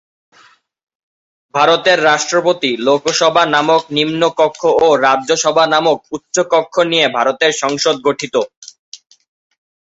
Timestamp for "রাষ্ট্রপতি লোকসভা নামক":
2.03-3.83